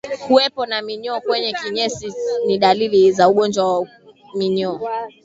Kuwepo 0.27 0.65
na 0.65 0.81
minyoo 0.81 1.21
kwenye 1.21 1.53
kinyesi 1.53 2.13
ni 2.47 2.57
dalili 2.57 3.11
za 3.11 3.29
ugonjwa 3.29 3.79
wa 3.79 3.87
minyoo 4.35 4.79